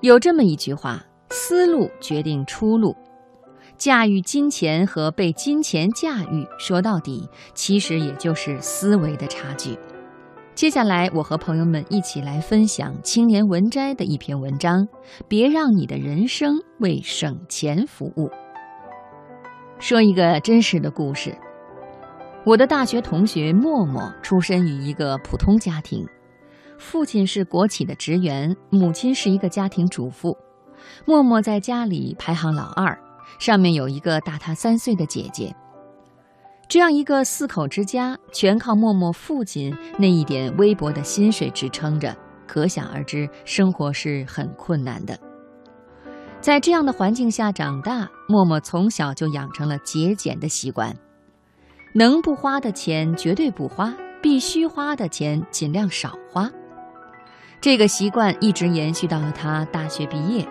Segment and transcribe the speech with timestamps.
[0.00, 2.94] 有这么一句话：“思路决定出路。”
[3.76, 9.78] 驾驭金钱和被金钱驾驭，说到底，其实也就是思维的差距。
[10.54, 14.86] 接下来，我和朋友们一起来分享青年文摘的一篇文章：
[15.28, 18.28] 别让你的人生为省钱服务。
[19.78, 21.36] 说一个真实的故事。
[22.44, 26.04] 我的大学同学默默出身于一个普通家庭，
[26.78, 30.36] 父亲是国企的职员，母亲是一个家庭主妇。
[31.04, 32.96] 默默在家里排行老二，
[33.38, 35.54] 上面有一个大他三岁的姐姐。
[36.68, 45.18] 这样一个四口之家，全靠默默父亲那一点微薄的薪水支撑着，可想而知，生活是很困难的。
[46.40, 50.94] 在这样的环境下长大，默默从小就养成了节俭的习惯，
[51.94, 53.92] 能不花的钱绝对不花，
[54.22, 56.48] 必须花的钱尽量少花。
[57.60, 60.46] 这个习惯一直延续到了他大学毕业。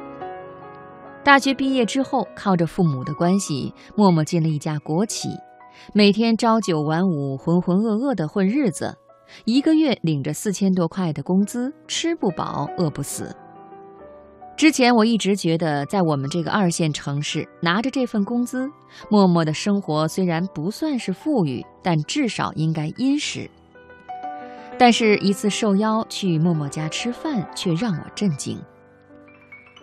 [1.23, 5.29] 大学毕业之后，靠着父母的关系，默默进了一家国企。
[5.93, 8.93] 每天朝九晚五，浑浑噩噩的混日子，
[9.45, 13.33] 一个月领着四千多块的工资，吃不饱，饿不死。
[14.57, 18.67] 之前我一直觉得，在我们这个二线城市，拿着这份工资，
[19.09, 23.49] 默默的生活虽然不算是富裕，但至少应该殷实。
[24.79, 28.61] 但是，一次受邀去默默家吃饭，却让我震惊。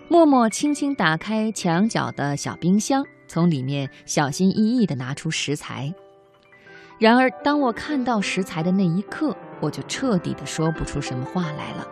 [0.08, 3.04] 默默轻轻打开墙角的小冰箱。
[3.26, 5.92] 从里面小心翼翼地拿出食材，
[6.98, 11.88] 然而当我看到食材的那一刻，我就彻底的说不出什么话来了。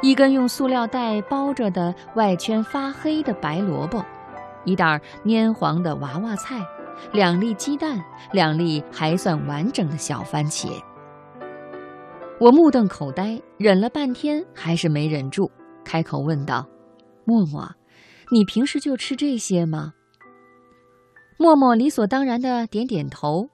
[0.00, 4.02] 一根用塑料袋包着的外圈发黑的白萝卜，
[4.64, 6.64] 一袋蔫黄的娃娃菜，
[7.12, 10.68] 两粒鸡蛋，两粒还算完整的小番茄。
[12.40, 15.50] 我目瞪口呆，忍了半天，还是没忍住，
[15.84, 16.64] 开口问道
[17.26, 17.68] ：“默默。”
[18.30, 19.94] 你平时就吃这些吗？
[21.36, 23.48] 默默理所当然的点点头，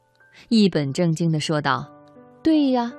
[0.48, 1.88] 一本正经的说道
[2.42, 2.92] ：“对呀，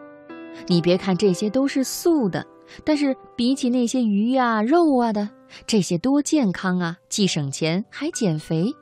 [0.67, 2.47] 你别看这些都是素的，
[2.83, 5.29] 但是比起那些鱼呀、肉啊的，
[5.67, 8.73] 这些多健康啊，既省钱还减肥。”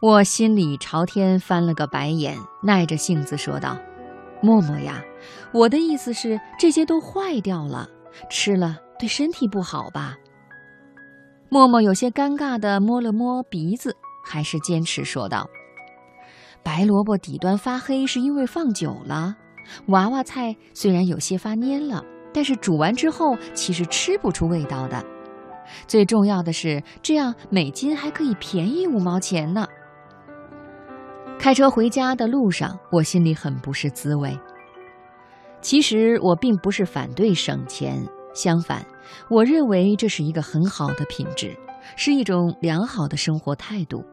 [0.00, 3.76] 我心里朝天翻了个白眼，耐着性子说道
[4.42, 5.02] ：“默默呀，
[5.52, 7.88] 我的意思是这些都坏掉了，
[8.28, 10.16] 吃了对身体不好吧？”
[11.50, 15.48] 默默有些尴尬地摸了摸鼻子，还是坚持说道
[16.62, 19.34] ：“白萝卜底端发黑是因为放久了，
[19.86, 25.04] 娃娃菜虽然有些发蔫了，但是煮完之后其实吃不出味道的。
[25.88, 29.66] 最重要的是，这样每斤还可以便宜五毛钱呢。”
[31.40, 34.38] 开车回家的路上，我心里很不是滋味。
[35.62, 38.06] 其实我并不是反对省钱。
[38.34, 38.84] 相反，
[39.30, 41.56] 我认为这是一个很好的品质，
[41.96, 44.04] 是一种良好的生活态度。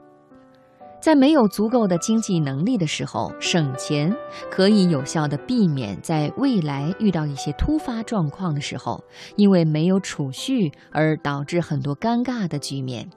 [1.01, 4.15] 在没有足够的经济能力的时候，省钱
[4.49, 9.03] 可以有效地避免在未来遇到一些突发状况的时候，
[9.35, 13.09] 因为没有储蓄而导致很多尴尬的局面。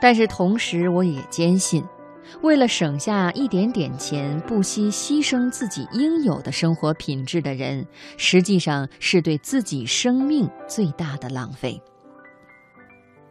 [0.00, 1.84] 但是同时，我也坚信。
[2.42, 7.86] 为了省下一点点钱，不惜牺牲自己应有的生活品质的人，
[8.16, 11.80] 实际上是对自己生命最大的浪费。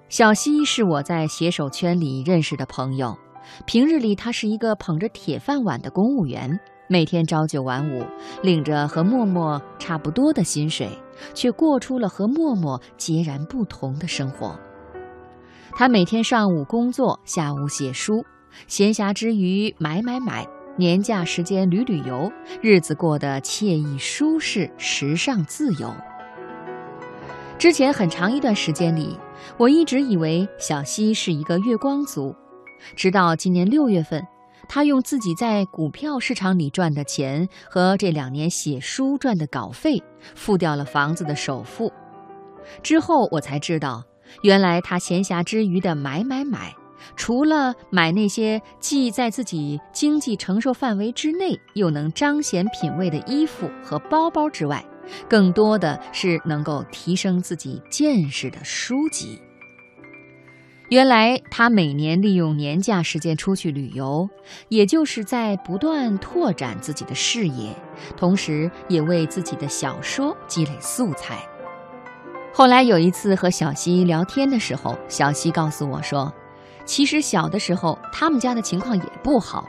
[0.10, 3.18] 小西是我在写手圈里认识的朋友，
[3.66, 8.06] 平日里他是一个捧着铁饭碗的公务员，每天朝九晚五，
[8.42, 10.90] 领着和默默差不多的薪水，
[11.34, 14.60] 却过出了和默默截然不同的生活。
[15.72, 18.26] 他每天上午工作，下午写书。
[18.68, 25.94] 闲暇之余买买买，年假时间旅旅游，日子过得惬意舒适、时尚自由。
[27.58, 29.18] 之前很长一段时间里，
[29.58, 32.34] 我一直以为小西是一个月光族，
[32.96, 34.26] 直到今年六月份，
[34.70, 40.02] 他用自己在股票市场里赚的钱和这两年写书赚的稿费，
[40.36, 41.92] 付掉了房子的首付。
[42.82, 44.06] 之后我才知道，
[44.44, 46.74] 原来他闲暇之余的买买买。
[47.16, 54.84] 除了买那些既在自己经济承受范围之内，又能彰显品味的衣服和包包之外，
[55.28, 59.42] 更多的是能够提升自己见识的书籍。
[60.90, 64.28] 原来他每年利用年假时间出去旅游，
[64.70, 67.76] 也就是在不断拓展自己的视野，
[68.18, 71.48] 同时也为自己的小说积累素材。
[72.52, 76.34] 后来有一次和小西聊天的时候，小西告诉我说。
[76.90, 79.64] 其实小的时候，他们家的情况也不好，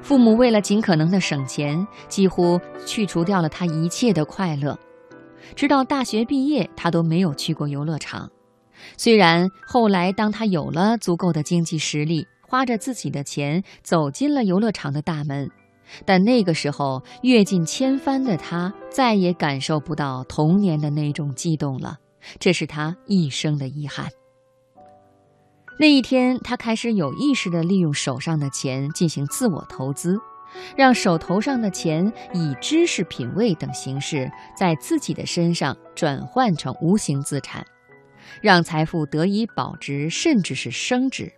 [0.00, 4.78] 父母为了尽可能的省钱，几乎去除掉了他一切的快乐。
[5.54, 8.30] 直到大学毕业，他都没有去过游乐场。
[8.96, 15.50] 虽然后来当他有了足够的经济实力，花着自己的钱走进了游乐场的大门，
[16.06, 21.98] 但那个时候阅尽千帆的他再也感受不到童年的那种悸动了，
[22.38, 24.08] 这是他一生的遗憾。
[25.76, 30.16] 那一天，他开始有意识地利用手上的钱进行自我投资，
[30.76, 37.66] 让手头上的钱以知识、品味等形式在自己的身上转换成无形资产。
[38.40, 41.32] 让财富得以保值，甚至是升值。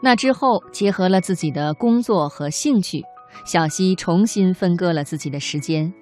[0.00, 3.02] 那之后，结合了自己的工作和兴趣，
[3.44, 5.92] 小溪重新分割了自己的时间。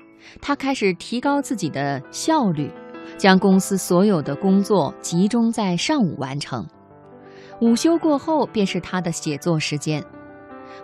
[0.42, 2.70] 他开始提高自己的效率，
[3.16, 6.66] 将公司所有的工作集中在上午完成。
[7.60, 10.04] 午休过后，便是他的写作时间。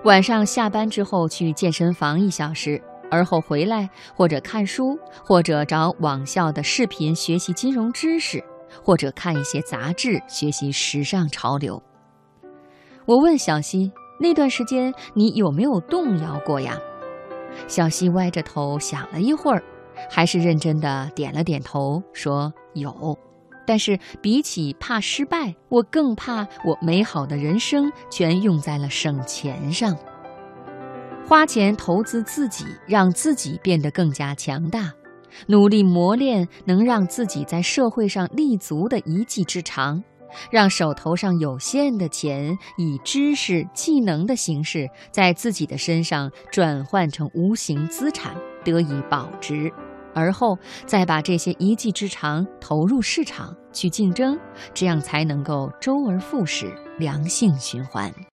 [0.04, 8.42] 晚上下班之后，去健身房一小时，而后回来或者看书，或者找网校的视频学习金融知识。
[8.82, 11.82] 或者看一些杂志，学习时尚潮流。
[13.04, 16.78] 我问小溪：“那段时间你有没有动摇过呀？”
[17.68, 19.62] 小溪歪着头想了一会儿，
[20.08, 23.18] 还是认真的点了点头，说：“有。
[23.66, 29.96] 但是比起怕失败，我更怕我美好的人生全用在了省钱上。
[31.26, 34.92] 花钱投资自己，让自己变得更加强大。”
[35.46, 40.04] 努力磨练能让自己在社会上立足的一技之长，
[40.50, 49.72] 让手头上有限的钱以知识、技能的形式在自己的身上转换成无形资产，得以保值，
[50.14, 54.38] 而后再把这些一技之长投入市场去竞争，
[54.74, 58.12] 这样才能够周而复始，良性循环。